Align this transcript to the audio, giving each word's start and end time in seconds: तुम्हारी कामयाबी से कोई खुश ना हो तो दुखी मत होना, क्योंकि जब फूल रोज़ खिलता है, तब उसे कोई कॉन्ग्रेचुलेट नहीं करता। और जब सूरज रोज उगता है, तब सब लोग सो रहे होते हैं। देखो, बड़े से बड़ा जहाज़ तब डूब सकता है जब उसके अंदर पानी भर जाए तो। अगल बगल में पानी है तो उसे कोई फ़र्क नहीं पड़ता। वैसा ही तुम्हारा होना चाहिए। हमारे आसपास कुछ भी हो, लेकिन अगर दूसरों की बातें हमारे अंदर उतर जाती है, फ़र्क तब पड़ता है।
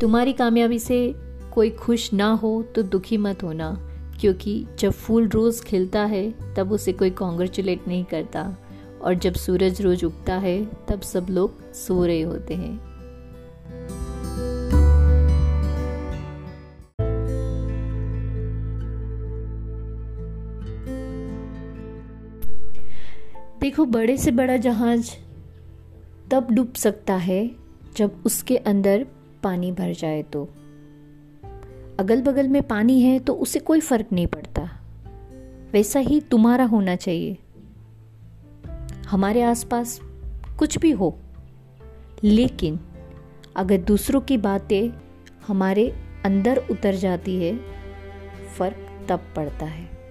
तुम्हारी 0.00 0.32
कामयाबी 0.32 0.78
से 0.78 1.14
कोई 1.54 1.70
खुश 1.70 2.12
ना 2.12 2.30
हो 2.32 2.62
तो 2.74 2.82
दुखी 2.82 3.16
मत 3.16 3.42
होना, 3.42 3.70
क्योंकि 4.20 4.66
जब 4.78 4.90
फूल 4.90 5.28
रोज़ 5.28 5.62
खिलता 5.64 6.04
है, 6.04 6.54
तब 6.54 6.72
उसे 6.72 6.92
कोई 6.92 7.10
कॉन्ग्रेचुलेट 7.10 7.88
नहीं 7.88 8.04
करता। 8.04 8.42
और 9.02 9.14
जब 9.14 9.34
सूरज 9.34 9.80
रोज 9.82 10.04
उगता 10.04 10.34
है, 10.34 10.64
तब 10.88 11.00
सब 11.00 11.26
लोग 11.30 11.72
सो 11.74 12.04
रहे 12.04 12.20
होते 12.22 12.54
हैं। 12.54 12.76
देखो, 23.60 23.84
बड़े 23.84 24.16
से 24.16 24.30
बड़ा 24.30 24.56
जहाज़ 24.56 25.10
तब 26.30 26.50
डूब 26.50 26.72
सकता 26.72 27.14
है 27.14 27.50
जब 27.96 28.22
उसके 28.26 28.56
अंदर 28.56 29.06
पानी 29.44 29.72
भर 29.72 29.92
जाए 29.92 30.22
तो। 30.22 30.44
अगल 32.00 32.22
बगल 32.22 32.48
में 32.48 32.62
पानी 32.62 33.00
है 33.02 33.18
तो 33.18 33.34
उसे 33.34 33.58
कोई 33.58 33.80
फ़र्क 33.80 34.06
नहीं 34.12 34.26
पड़ता। 34.26 34.62
वैसा 35.72 36.00
ही 36.00 36.20
तुम्हारा 36.20 36.64
होना 36.64 36.96
चाहिए। 36.96 37.36
हमारे 39.08 39.42
आसपास 39.42 40.00
कुछ 40.58 40.78
भी 40.78 40.90
हो, 40.90 41.18
लेकिन 42.24 42.80
अगर 43.56 43.78
दूसरों 43.78 44.20
की 44.20 44.36
बातें 44.38 44.90
हमारे 45.46 45.88
अंदर 46.24 46.56
उतर 46.70 46.94
जाती 46.94 47.36
है, 47.36 47.58
फ़र्क 48.58 49.06
तब 49.08 49.20
पड़ता 49.36 49.66
है। 49.66 50.03